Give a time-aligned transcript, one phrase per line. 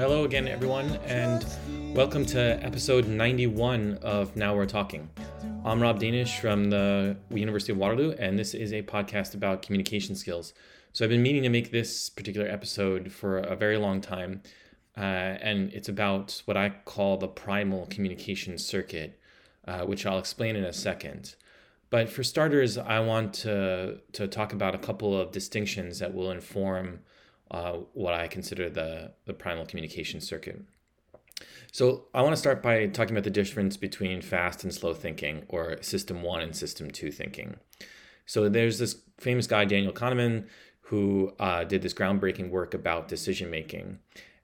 [0.00, 1.44] Hello again, everyone, and
[1.94, 5.10] welcome to episode 91 of Now We're Talking.
[5.62, 10.16] I'm Rob Danisch from the University of Waterloo, and this is a podcast about communication
[10.16, 10.54] skills.
[10.94, 14.40] So I've been meaning to make this particular episode for a very long time,
[14.96, 19.20] uh, and it's about what I call the primal communication circuit,
[19.68, 21.34] uh, which I'll explain in a second.
[21.90, 26.30] But for starters, I want to to talk about a couple of distinctions that will
[26.30, 27.00] inform
[27.50, 30.62] uh, what I consider the the primal communication circuit.
[31.72, 35.44] So I want to start by talking about the difference between fast and slow thinking,
[35.48, 37.56] or system one and system two thinking.
[38.26, 40.46] So there's this famous guy, Daniel Kahneman,
[40.82, 43.98] who uh, did this groundbreaking work about decision making.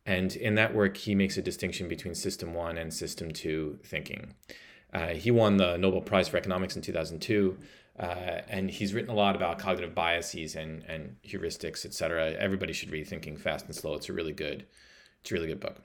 [0.04, 4.34] And in that work, he makes a distinction between system one and system two thinking.
[4.94, 7.58] Uh, he won the Nobel Prize for Economics in 2002.
[7.98, 12.32] Uh, and he's written a lot about cognitive biases and, and heuristics, et cetera.
[12.32, 13.94] Everybody should read Thinking Fast and Slow.
[13.94, 14.66] It's a really good,
[15.22, 15.76] it's a really good book.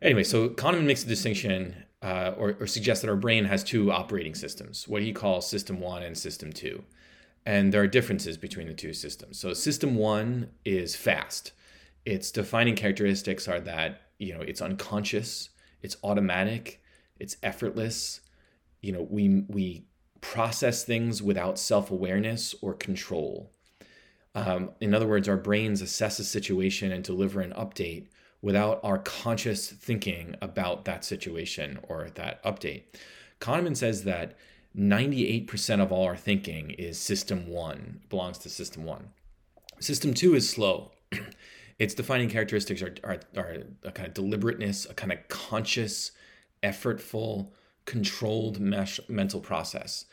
[0.00, 3.92] Anyway, so Kahneman makes a distinction uh, or, or suggests that our brain has two
[3.92, 6.82] operating systems, what he calls system one and system two.
[7.46, 9.38] And there are differences between the two systems.
[9.38, 11.52] So system one is fast.
[12.04, 15.50] Its defining characteristics are that, you know, it's unconscious,
[15.82, 16.82] it's automatic,
[17.20, 18.20] it's effortless.
[18.80, 19.86] You know, we we
[20.22, 23.50] process things without self-awareness or control.
[24.34, 28.06] Um, in other words, our brains assess a situation and deliver an update
[28.40, 32.84] without our conscious thinking about that situation or that update.
[33.40, 34.34] Kahneman says that
[34.76, 39.10] 98% of all our thinking is system one, belongs to system one.
[39.80, 40.92] System two is slow.
[41.78, 46.12] its defining characteristics are, are, are a kind of deliberateness, a kind of conscious,
[46.62, 47.48] effortful,
[47.84, 50.04] controlled mesh, mental process.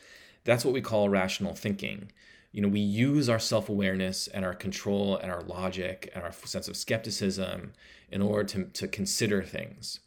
[0.44, 2.12] That's what we call rational thinking.
[2.52, 6.68] You know we use our self-awareness and our control and our logic and our sense
[6.68, 7.74] of skepticism
[8.12, 10.00] in order to, to consider things.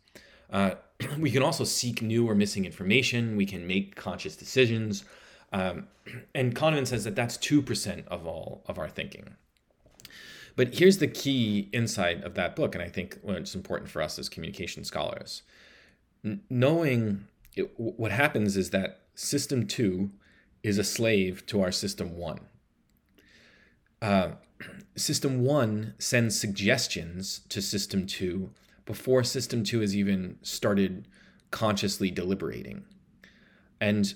[0.51, 0.73] Uh,
[1.19, 3.37] we can also seek new or missing information.
[3.37, 5.05] We can make conscious decisions.
[5.53, 5.87] Um,
[6.35, 9.37] and kahneman says that that's 2% of all of our thinking.
[10.55, 14.19] But here's the key insight of that book and i think it's important for us
[14.19, 15.43] as communication scholars.
[16.25, 20.11] N- knowing it, what happens is that system 2
[20.63, 22.41] is a slave to our system one.
[24.01, 24.33] Uh,
[24.97, 28.51] system one sends suggestions to system two
[28.85, 31.07] before system two has even started
[31.51, 32.85] consciously deliberating.
[33.81, 34.15] And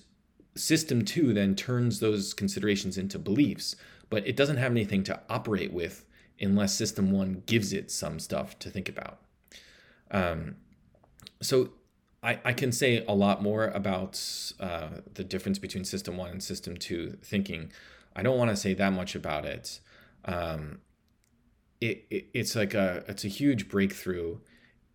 [0.54, 3.76] system two then turns those considerations into beliefs,
[4.10, 6.04] but it doesn't have anything to operate with
[6.40, 9.18] unless system one gives it some stuff to think about.
[10.10, 10.56] Um,
[11.40, 11.70] so
[12.26, 14.20] I, I can say a lot more about
[14.58, 17.70] uh, the difference between system one and system two thinking.
[18.16, 19.78] I don't want to say that much about it.
[20.24, 20.80] Um,
[21.80, 24.38] it, it it's like a it's a huge breakthrough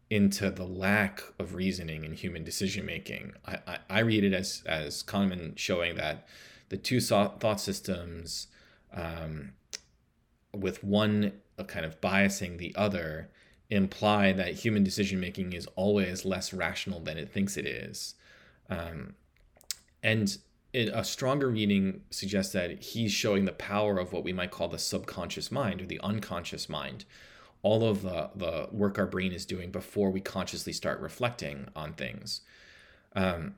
[0.09, 3.31] into the lack of reasoning in human decision making.
[3.45, 6.27] I, I, I, read it as as Kahneman showing that
[6.67, 8.47] the two thought systems,
[8.93, 9.53] um,
[10.53, 11.31] with one
[11.67, 13.29] kind of biasing the other,
[13.71, 18.15] imply that human decision making is always less rational than it thinks it is.
[18.69, 19.15] Um,
[20.03, 20.37] and
[20.73, 24.67] it, a stronger reading suggests that he's showing the power of what we might call
[24.67, 27.05] the subconscious mind or the unconscious mind.
[27.63, 31.93] All of the, the work our brain is doing before we consciously start reflecting on
[31.93, 32.41] things.
[33.15, 33.55] Um,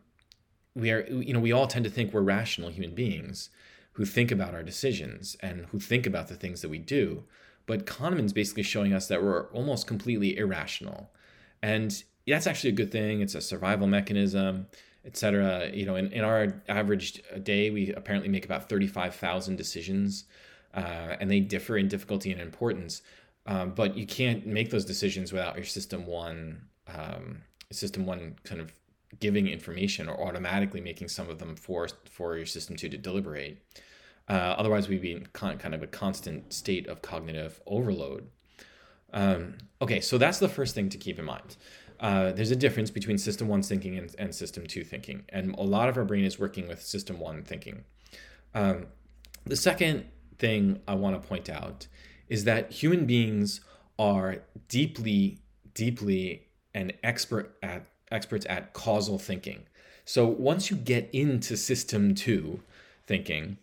[0.76, 3.50] we are, you know, we all tend to think we're rational human beings
[3.94, 7.24] who think about our decisions and who think about the things that we do.
[7.66, 11.12] But Kahneman's basically showing us that we're almost completely irrational.
[11.62, 13.22] And that's actually a good thing.
[13.22, 14.68] It's a survival mechanism,
[15.06, 15.72] etc.
[15.74, 20.26] You know, in, in our average day, we apparently make about 35,000 decisions,
[20.74, 23.02] uh, and they differ in difficulty and importance.
[23.46, 28.62] Um, but you can't make those decisions without your system one, um, system one kind
[28.62, 28.74] of
[29.20, 33.62] giving information or automatically making some of them for for your system two to deliberate.
[34.30, 38.30] Uh, otherwise, we'd be in con- kind of a constant state of cognitive overload.
[39.12, 41.58] Um, okay, so that's the first thing to keep in mind.
[42.00, 45.62] Uh, there's a difference between system one thinking and, and, system two thinking, and a
[45.62, 47.84] lot of our brain is working with system one thinking.
[48.54, 48.88] Um,
[49.46, 50.06] the second
[50.40, 51.88] thing I want to point out
[52.28, 53.62] is that human beings
[54.00, 54.38] are
[54.68, 55.40] deeply,
[55.74, 59.64] deeply an expert at experts at causal thinking.
[60.06, 62.62] So once you get into system two
[63.08, 63.58] thinking,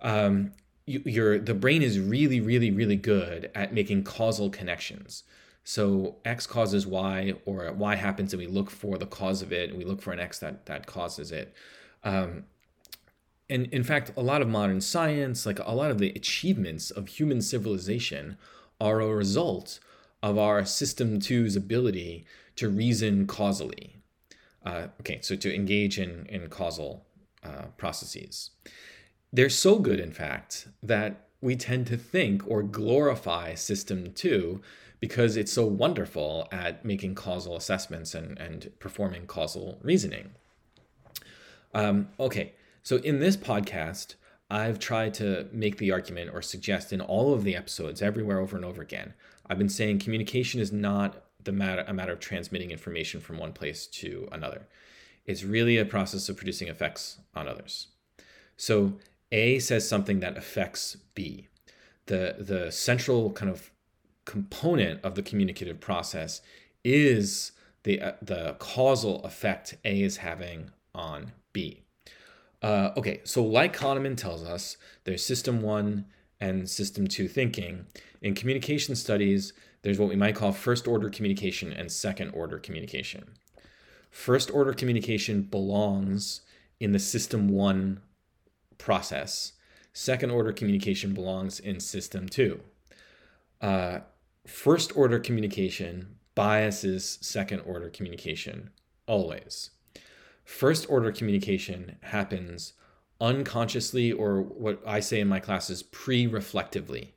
[0.00, 0.52] um,
[0.86, 5.24] you, your the brain is really, really, really good at making causal connections.
[5.64, 9.68] So X causes Y, or Y happens, and we look for the cause of it,
[9.70, 11.54] and we look for an X that that causes it.
[12.04, 12.44] Um,
[13.50, 17.08] and in fact, a lot of modern science, like a lot of the achievements of
[17.08, 18.36] human civilization,
[18.80, 19.80] are a result
[20.22, 23.96] of our system two's ability to reason causally.
[24.64, 27.06] Uh, okay, so to engage in, in causal
[27.44, 28.50] uh, processes.
[29.32, 34.60] They're so good, in fact, that we tend to think or glorify system two
[35.00, 40.30] because it's so wonderful at making causal assessments and, and performing causal reasoning.
[41.74, 44.14] Um, okay, so in this podcast,
[44.50, 48.56] I've tried to make the argument or suggest in all of the episodes, everywhere over
[48.56, 49.14] and over again,
[49.48, 53.52] I've been saying communication is not the matter a matter of transmitting information from one
[53.52, 54.66] place to another.
[55.24, 57.88] It's really a process of producing effects on others.
[58.56, 58.94] So
[59.32, 61.48] A says something that affects B.
[62.06, 63.70] The the central kind of
[64.24, 66.40] component of the communicative process
[66.84, 67.52] is
[67.82, 71.82] the uh, the causal effect A is having on B.
[72.62, 76.06] Uh, okay, so like Kahneman tells us, there's system one
[76.40, 77.86] and system two thinking.
[78.20, 79.52] In communication studies,
[79.82, 83.30] there's what we might call first order communication and second order communication.
[84.10, 86.40] First order communication belongs
[86.80, 88.00] in the system one
[88.78, 89.52] process.
[89.92, 92.60] Second order communication belongs in system two.
[93.60, 94.00] Uh,
[94.46, 98.70] first order communication biases second order communication
[99.06, 99.70] always.
[100.44, 102.74] First order communication happens
[103.20, 107.14] unconsciously, or what I say in my classes, pre reflectively.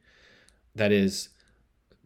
[0.75, 1.29] That is,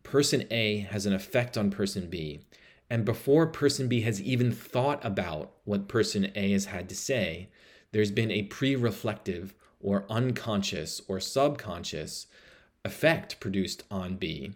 [0.04, 2.42] person A has an effect on person B.
[2.90, 7.50] And before person B has even thought about what person A has had to say,
[7.96, 12.28] there's been a pre reflective or unconscious or subconscious
[12.84, 14.52] effect produced on B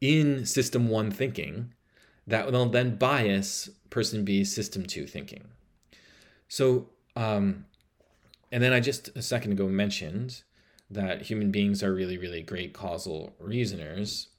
[0.00, 1.72] in system one thinking
[2.26, 5.44] that will then bias person B's system two thinking.
[6.48, 7.66] So, um,
[8.50, 10.42] and then I just a second ago mentioned
[10.90, 14.30] that human beings are really, really great causal reasoners.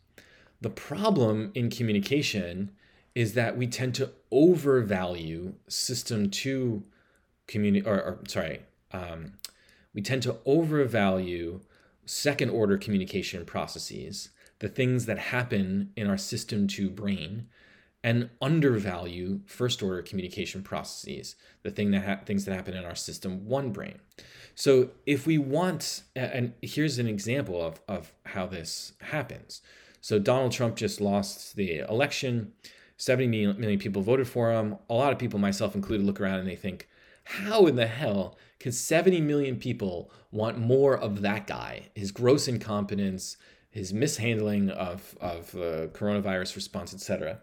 [0.59, 2.71] The problem in communication
[3.15, 6.83] is that we tend to overvalue system two
[7.51, 8.62] community, or, or sorry,
[8.92, 9.33] um,
[9.94, 11.59] we tend to overvalue
[12.06, 17.48] second order communication processes, the things that happen in our system two brain,
[18.03, 22.95] and undervalue first order communication processes, the thing that ha- things that happen in our
[22.95, 24.00] system one brain.
[24.56, 29.62] So if we want, and here's an example of, of how this happens.
[30.01, 32.54] So Donald Trump just lost the election.
[32.97, 34.77] 70 million people voted for him.
[34.89, 36.88] A lot of people, myself included, look around and they think,
[37.23, 41.89] how in the hell could 70 million people want more of that guy?
[41.95, 43.38] His gross incompetence,
[43.69, 47.39] his mishandling of, of uh, coronavirus response, etc.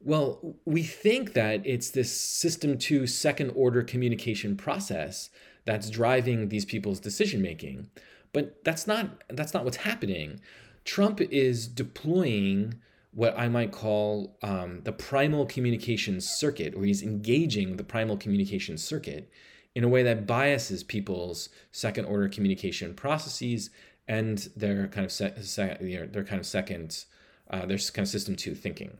[0.00, 5.30] Well, we think that it's this system two second order communication process
[5.64, 7.88] that's driving these people's decision making.
[8.32, 10.40] But that's not that's not what's happening.
[10.84, 12.74] Trump is deploying
[13.14, 18.76] what I might call um, the primal communication circuit, or he's engaging the primal communication
[18.76, 19.30] circuit
[19.74, 23.70] in a way that biases people's second order communication processes
[24.08, 27.04] and their kind of se- se- their kind of second
[27.50, 28.98] uh, their kind of system two thinking.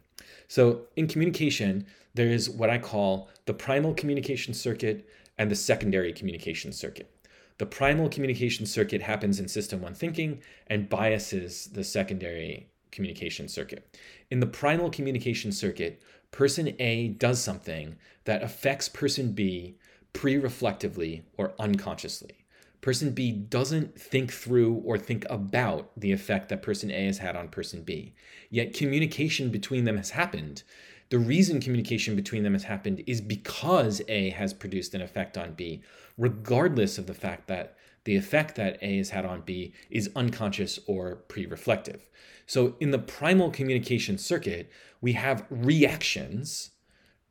[0.48, 6.12] So in communication, there is what I call the primal communication circuit and the secondary
[6.12, 7.10] communication circuit.
[7.58, 13.98] The primal communication circuit happens in system one thinking and biases the secondary communication circuit.
[14.30, 19.76] In the primal communication circuit, person A does something that affects person B
[20.14, 22.46] pre reflectively or unconsciously.
[22.80, 27.34] Person B doesn't think through or think about the effect that person A has had
[27.34, 28.14] on person B.
[28.50, 30.62] Yet communication between them has happened.
[31.10, 35.54] The reason communication between them has happened is because A has produced an effect on
[35.54, 35.82] B,
[36.18, 40.78] regardless of the fact that the effect that A has had on B is unconscious
[40.86, 42.08] or pre reflective.
[42.46, 44.70] So in the primal communication circuit,
[45.00, 46.70] we have reactions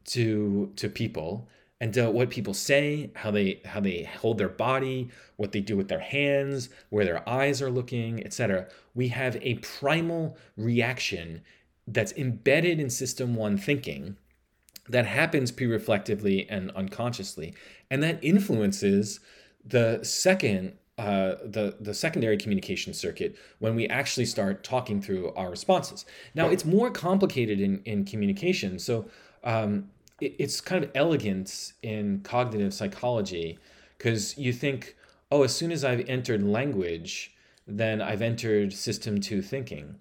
[0.06, 1.48] to, to people
[1.80, 5.76] and to what people say, how they how they hold their body, what they do
[5.76, 8.68] with their hands, where their eyes are looking, etc.
[8.96, 11.42] We have a primal reaction
[11.86, 14.16] that's embedded in system 1 thinking
[14.88, 17.54] that happens pre-reflectively and unconsciously
[17.92, 19.20] and that influences
[19.66, 25.50] the second uh, the the secondary communication circuit when we actually start talking through our
[25.50, 26.06] responses.
[26.36, 28.78] Now it's more complicated in in communication.
[28.78, 29.06] So
[29.44, 29.90] um,
[30.22, 33.58] it, it's kind of elegant in cognitive psychology
[33.98, 34.96] because you think,
[35.32, 39.96] oh, as soon as I've entered language, then I've entered system two thinking.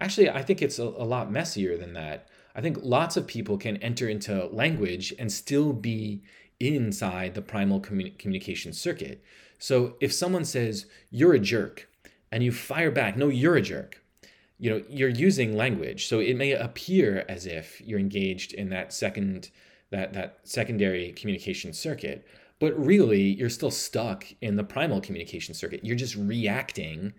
[0.00, 2.28] Actually, I think it's a, a lot messier than that.
[2.54, 6.22] I think lots of people can enter into language and still be
[6.68, 9.22] inside the primal commu- communication circuit.
[9.58, 11.88] So if someone says, you're a jerk,
[12.32, 14.02] and you fire back, no, you're a jerk,
[14.58, 16.06] you know, you're using language.
[16.06, 19.50] So it may appear as if you're engaged in that second,
[19.90, 22.26] that, that secondary communication circuit,
[22.58, 25.84] but really you're still stuck in the primal communication circuit.
[25.84, 27.12] You're just reacting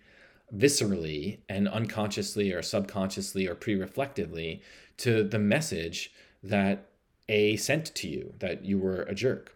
[0.55, 4.61] viscerally and unconsciously or subconsciously or pre-reflectively
[4.97, 6.11] to the message
[6.43, 6.89] that
[7.29, 9.55] a sent to you that you were a jerk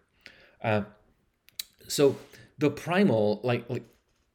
[0.62, 0.82] uh,
[1.86, 2.16] so
[2.58, 3.84] the primal like, like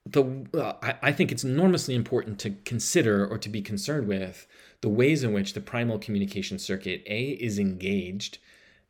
[0.05, 4.47] the uh, I, I think it's enormously important to consider or to be concerned with
[4.81, 8.39] the ways in which the primal communication circuit a is engaged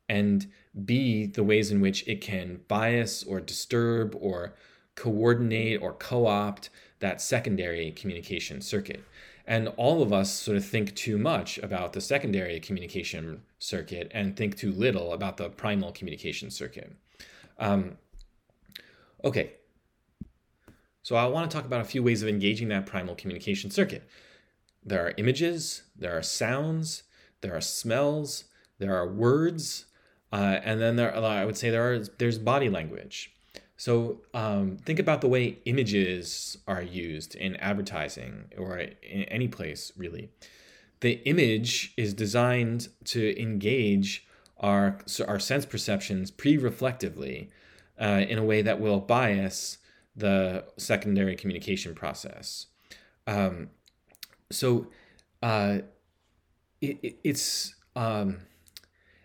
[0.08, 0.46] and
[0.84, 4.54] b the ways in which it can bias or disturb or
[4.94, 6.70] coordinate or co-opt
[7.00, 9.02] that secondary communication circuit.
[9.46, 14.36] And all of us sort of think too much about the secondary communication circuit and
[14.36, 16.92] think too little about the primal communication circuit.
[17.58, 17.98] Um,
[19.22, 19.52] okay,
[21.04, 24.08] so I want to talk about a few ways of engaging that primal communication circuit.
[24.82, 27.02] There are images, there are sounds,
[27.42, 28.44] there are smells,
[28.78, 29.84] there are words,
[30.32, 33.33] uh, and then there, I would say there are there's body language.
[33.76, 39.92] So um, think about the way images are used in advertising or in any place,
[39.96, 40.30] really.
[41.00, 44.26] The image is designed to engage
[44.58, 47.50] our, our sense perceptions pre reflectively
[48.00, 49.78] uh, in a way that will bias
[50.16, 52.66] the secondary communication process.
[53.26, 53.70] Um,
[54.50, 54.88] so
[55.42, 55.78] uh,
[56.80, 57.74] it, it, it's.
[57.96, 58.38] Um,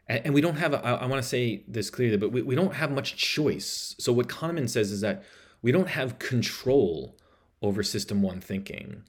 [0.10, 2.74] and, we don't have a, I, want to say this clearly but we, we don't
[2.74, 3.96] have much choice.
[4.00, 5.24] So what kahneman says is that
[5.62, 7.16] we don't have control
[7.62, 9.04] over system one thinking.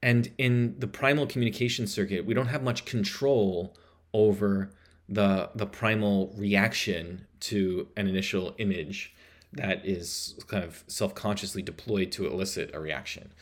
[0.00, 3.76] And in the primal communication circuit we don't have much control
[4.14, 4.70] over
[5.08, 9.14] the the primal reaction to an initial image
[9.52, 13.32] that is kind of self-consciously deployed to elicit a reaction.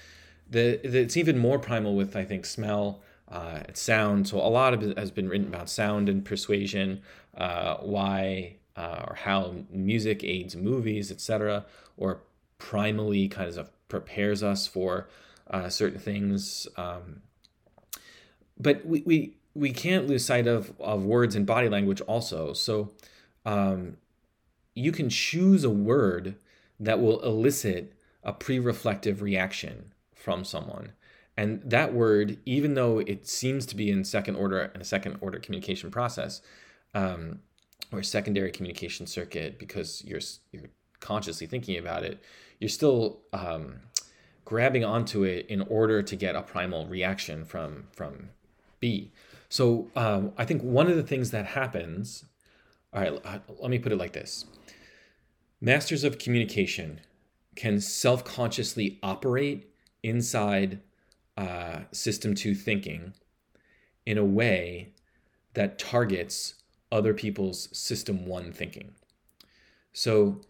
[0.49, 4.28] The, the it's even more primal with i think smell uh, sound.
[4.28, 7.02] So a lot of it has been written about sound and persuasion,
[7.37, 11.64] uh, why uh, or how music aids movies, etc.,
[11.97, 12.21] or
[12.59, 15.09] primally kind of prepares us for
[15.50, 16.66] uh, certain things.
[16.76, 17.23] Um,
[18.59, 22.52] but we, we we can't lose sight of of words and body language also.
[22.52, 22.92] So
[23.45, 23.97] um,
[24.75, 26.37] you can choose a word
[26.78, 30.92] that will elicit a pre-reflective reaction from someone.
[31.37, 35.19] And that word, even though it seems to be in second order and a second
[35.21, 36.40] order communication process,
[36.95, 37.40] um,
[37.93, 42.23] or secondary communication circuit, because you're you're consciously thinking about it,
[42.59, 43.81] you're still um,
[44.45, 48.31] grabbing onto it in order to get a primal reaction from from
[48.81, 49.12] B.
[49.49, 52.25] So um, I think one of the things that happens,
[52.93, 54.47] all right, uh, let me put it like this:
[55.61, 57.00] masters of communication
[57.55, 59.71] can self-consciously operate
[60.02, 60.81] inside
[61.37, 63.12] uh, system two thinking
[64.05, 64.93] in a way
[65.55, 66.55] that targets
[66.93, 68.95] other people's system one thinking.
[69.93, 70.40] So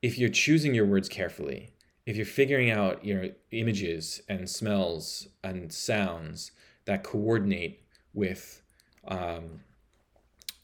[0.00, 1.70] if you're choosing your words carefully,
[2.06, 6.52] if you're figuring out your images and smells and sounds
[6.84, 8.62] that coordinate with
[9.06, 9.60] um,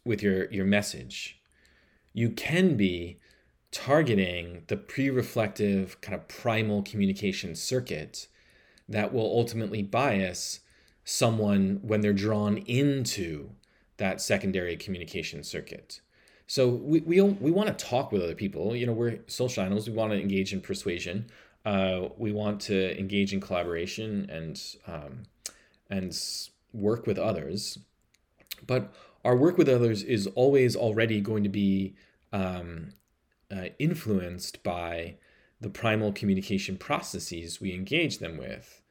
[0.04, 1.40] with your your message,
[2.12, 3.18] you can be
[3.70, 8.28] targeting the pre-reflective kind of primal communication circuit
[8.88, 10.60] that will ultimately bias
[11.04, 13.50] someone when they're drawn into
[13.96, 16.00] that secondary communication circuit.
[16.46, 18.74] So we, we, we want to talk with other people.
[18.74, 19.88] You know, we're social animals.
[19.88, 21.26] We want to engage in persuasion.
[21.64, 25.24] Uh, we want to engage in collaboration and um,
[25.90, 26.18] and
[26.72, 27.78] work with others.
[28.66, 31.94] But our work with others is always already going to be
[32.32, 32.90] um,
[33.50, 35.16] uh, influenced by
[35.60, 38.82] the primal communication processes we engage them with,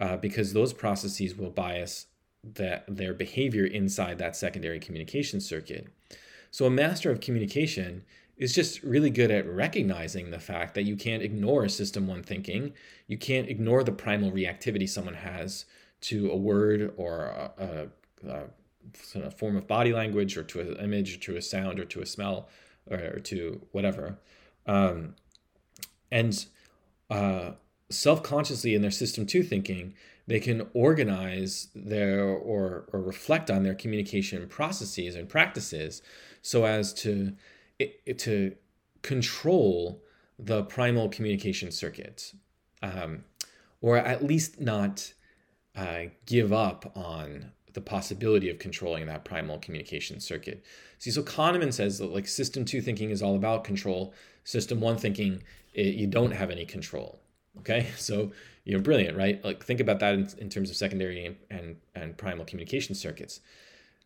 [0.00, 2.06] uh, because those processes will bias
[2.44, 5.88] that their behavior inside that secondary communication circuit.
[6.50, 8.04] So a master of communication
[8.36, 12.72] is just really good at recognizing the fact that you can't ignore system one thinking.
[13.08, 15.66] You can't ignore the primal reactivity someone has
[16.02, 17.88] to a word or a,
[18.26, 18.44] a,
[19.20, 22.00] a form of body language or to an image or to a sound or to
[22.00, 22.48] a smell
[22.86, 24.18] or, or to whatever.
[24.66, 25.16] Um,
[26.10, 26.46] and
[27.10, 27.52] uh,
[27.90, 29.94] self-consciously in their system two thinking,
[30.26, 36.02] they can organize their or, or reflect on their communication processes and practices
[36.42, 37.32] so as to
[38.16, 38.54] to
[39.02, 40.02] control
[40.38, 42.32] the primal communication circuit
[42.82, 43.24] um,
[43.80, 45.12] or at least not
[45.76, 50.64] uh, give up on the possibility of controlling that primal communication circuit.
[50.98, 54.12] See, so Kahneman says that like system two thinking is all about control.
[54.44, 55.42] System one thinking,
[55.74, 57.20] it, you don't have any control.
[57.60, 58.32] Okay, so
[58.64, 59.42] you're brilliant, right?
[59.44, 63.40] Like think about that in, in terms of secondary and, and, and primal communication circuits.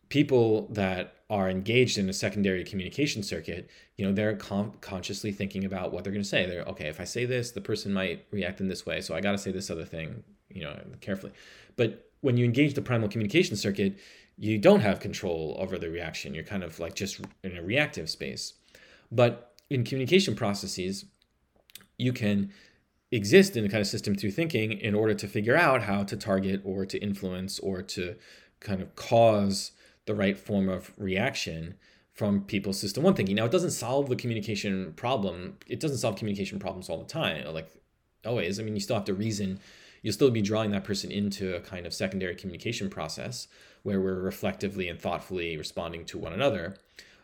[0.09, 5.65] People that are engaged in a secondary communication circuit, you know, they're com- consciously thinking
[5.65, 6.45] about what they're going to say.
[6.45, 6.87] They're okay.
[6.87, 9.37] If I say this, the person might react in this way, so I got to
[9.37, 11.31] say this other thing, you know, carefully.
[11.75, 13.97] But when you engage the primal communication circuit,
[14.37, 16.33] you don't have control over the reaction.
[16.33, 18.53] You're kind of like just in a reactive space.
[19.11, 21.05] But in communication processes,
[21.97, 22.51] you can
[23.11, 26.17] exist in a kind of system two thinking in order to figure out how to
[26.17, 28.15] target or to influence or to
[28.59, 29.71] kind of cause
[30.05, 31.75] the right form of reaction
[32.13, 33.35] from people's system one thinking.
[33.35, 35.57] Now, it doesn't solve the communication problem.
[35.67, 37.69] It doesn't solve communication problems all the time, like
[38.25, 38.59] always.
[38.59, 39.59] I mean, you still have to reason
[40.03, 43.47] you'll still be drawing that person into a kind of secondary communication process
[43.81, 46.77] where we're reflectively and thoughtfully responding to one another.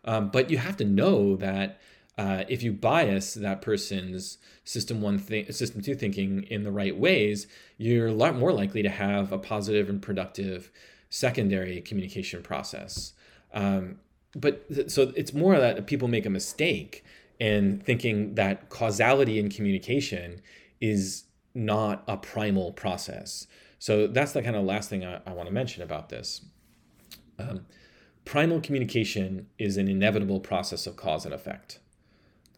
[0.06, 1.80] Um, but you have to know that
[2.20, 6.98] uh, if you bias that person's system one th- system two thinking in the right
[6.98, 7.48] ways,
[7.78, 10.70] you're a lot more likely to have a positive and productive
[11.10, 13.14] secondary communication process.
[13.54, 14.00] Um,
[14.36, 17.06] but th- so it's more that people make a mistake
[17.40, 20.42] in thinking that causality in communication
[20.82, 21.24] is
[21.56, 23.48] not a primal process.
[23.80, 26.42] So that's the kind of last thing I, I want to mention about this.
[27.40, 27.66] Um,
[28.26, 31.80] primal communication is an inevitable process of cause and effect.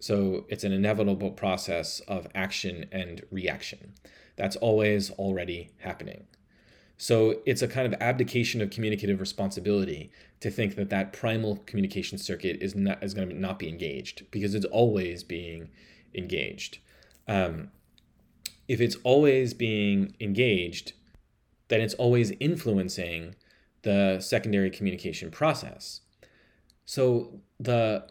[0.01, 3.93] So it's an inevitable process of action and reaction.
[4.35, 6.25] That's always already happening.
[6.97, 12.17] So it's a kind of abdication of communicative responsibility to think that that primal communication
[12.17, 15.69] circuit is not is going to not be engaged because it's always being
[16.15, 16.79] engaged.
[17.27, 17.69] Um,
[18.67, 20.93] if it's always being engaged,
[21.67, 23.35] then it's always influencing
[23.83, 26.01] the secondary communication process.
[26.85, 28.07] So the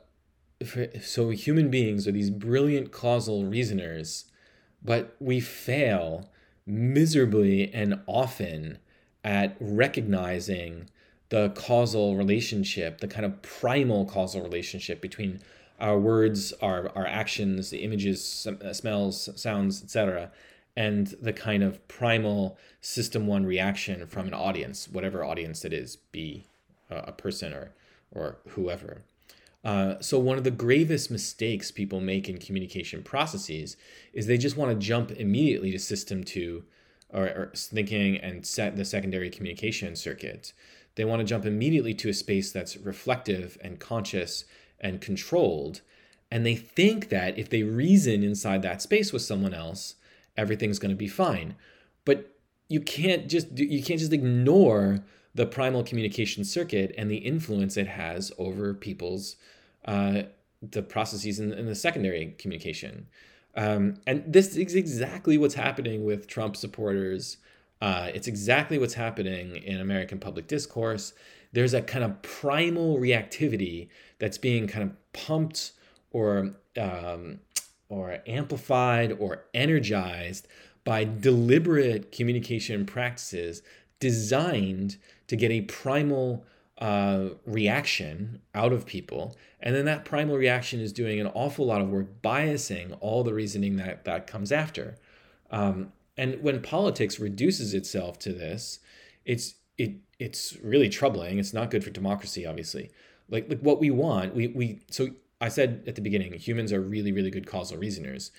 [1.00, 4.26] so human beings are these brilliant causal reasoners,
[4.82, 6.30] but we fail
[6.66, 8.78] miserably and often
[9.24, 10.88] at recognizing
[11.30, 15.40] the causal relationship, the kind of primal causal relationship between
[15.78, 20.30] our words, our, our actions, the images, uh, smells, sounds, etc.,
[20.76, 25.96] and the kind of primal system one reaction from an audience, whatever audience it is,
[25.96, 26.46] be
[26.90, 27.72] uh, a person or
[28.12, 29.02] or whoever.
[29.62, 33.76] Uh, so one of the gravest mistakes people make in communication processes
[34.12, 36.64] is they just want to jump immediately to system two
[37.12, 40.52] or, or thinking and set the secondary communication circuit.
[40.94, 44.44] They want to jump immediately to a space that's reflective and conscious
[44.80, 45.82] and controlled.
[46.30, 49.96] And they think that if they reason inside that space with someone else,
[50.36, 51.54] everything's going to be fine.
[52.04, 52.34] But
[52.68, 55.00] you can't just you can't just ignore
[55.34, 59.36] the primal communication circuit and the influence it has over people's
[59.84, 60.22] uh,
[60.62, 63.06] the processes in, in, the secondary communication.
[63.56, 67.38] Um, and this is exactly what's happening with Trump supporters.
[67.80, 71.14] Uh, it's exactly what's happening in American public discourse.
[71.52, 73.88] There's a kind of primal reactivity
[74.18, 75.72] that's being kind of pumped
[76.10, 77.40] or um,
[77.88, 80.46] or amplified or energized
[80.84, 83.62] by deliberate communication practices
[83.98, 84.96] designed
[85.30, 86.44] to get a primal
[86.78, 89.36] uh, reaction out of people.
[89.60, 93.32] And then that primal reaction is doing an awful lot of work biasing all the
[93.32, 94.96] reasoning that, that comes after.
[95.52, 98.80] Um, and when politics reduces itself to this,
[99.24, 101.38] it's it it's really troubling.
[101.38, 102.90] It's not good for democracy, obviously.
[103.28, 106.80] Like like what we want, we we so I said at the beginning, humans are
[106.80, 108.32] really, really good causal reasoners.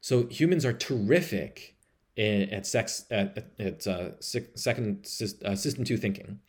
[0.00, 1.74] So humans are terrific
[2.16, 5.06] at sex at, at uh, second
[5.44, 6.40] uh, system two thinking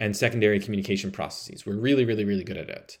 [0.00, 1.64] and secondary communication processes.
[1.64, 2.98] We're really, really, really good at it.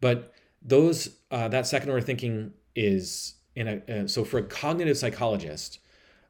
[0.00, 4.98] But those uh, that second order thinking is in a uh, so for a cognitive
[4.98, 5.78] psychologist,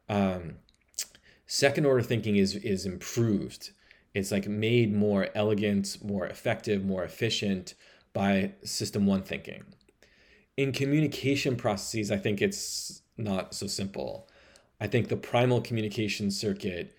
[0.09, 0.55] um,
[1.45, 3.71] second order thinking is is improved.
[4.13, 7.73] It's like made more elegant, more effective, more efficient
[8.13, 9.63] by system one thinking.
[10.55, 14.29] In communication processes, I think it's not so simple.
[14.83, 16.93] I think the primal communication circuit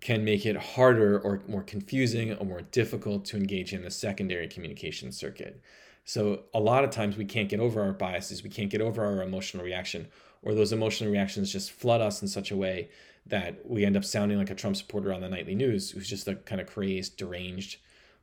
[0.00, 4.46] can make it harder or more confusing or more difficult to engage in the secondary
[4.46, 5.60] communication circuit.
[6.04, 9.04] So, a lot of times we can't get over our biases, we can't get over
[9.04, 10.06] our emotional reaction,
[10.42, 12.90] or those emotional reactions just flood us in such a way
[13.26, 16.28] that we end up sounding like a Trump supporter on the nightly news who's just
[16.28, 17.78] a kind of crazed, deranged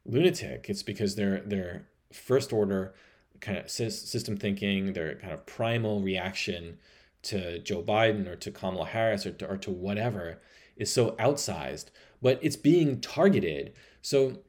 [0.05, 0.67] lunatic.
[0.69, 2.95] It's because they're they're first order
[3.41, 6.77] kind of system thinking, their kind of primal reaction
[7.23, 10.41] to Joe Biden or to Kamala Harris or to, or to whatever
[10.75, 11.85] is so outsized.
[12.21, 13.73] but it's being targeted.
[14.01, 14.39] So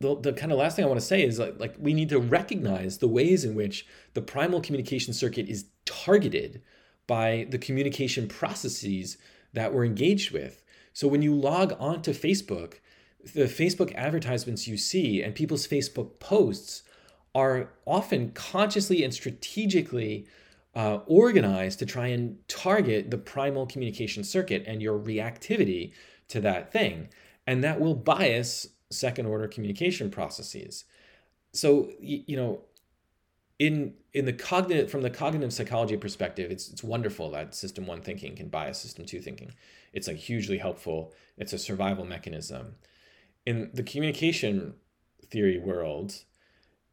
[0.00, 2.08] the, the kind of last thing I want to say is like, like we need
[2.10, 6.62] to recognize the ways in which the primal communication circuit is targeted
[7.06, 9.18] by the communication processes
[9.52, 10.62] that we're engaged with.
[10.92, 12.74] So when you log on to Facebook,
[13.34, 16.82] the Facebook advertisements you see and people's Facebook posts
[17.34, 20.26] are often consciously and strategically
[20.74, 25.92] uh, organized to try and target the primal communication circuit and your reactivity
[26.28, 27.08] to that thing.
[27.46, 30.84] And that will bias second order communication processes.
[31.52, 32.62] So, you know,
[33.58, 38.00] in in the cognitive from the cognitive psychology perspective, it's it's wonderful that system one
[38.00, 39.52] thinking can bias system two thinking.
[39.92, 41.12] It's like hugely helpful.
[41.36, 42.76] It's a survival mechanism.
[43.44, 44.74] In the communication
[45.30, 46.14] theory world,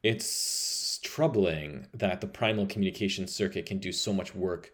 [0.03, 0.25] it's
[0.99, 4.71] troubling that the primal communication circuit can do so much work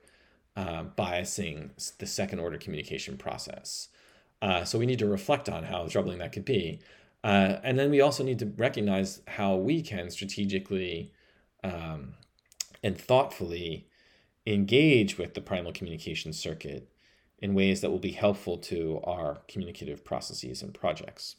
[0.56, 3.90] uh, biasing the second order communication process.
[4.42, 6.80] Uh, so we need to reflect on how troubling that could be.
[7.24, 11.12] Uh, and then we also need to recognize how we can strategically
[11.64, 12.14] um,
[12.84, 13.88] and thoughtfully
[14.46, 16.88] engage with the primal communication circuit
[17.40, 21.36] in ways that will be helpful to our communicative processes and projects.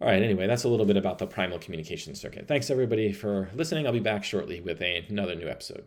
[0.00, 2.48] All right, anyway, that's a little bit about the primal communication circuit.
[2.48, 3.86] Thanks everybody for listening.
[3.86, 5.84] I'll be back shortly with a, another new episode.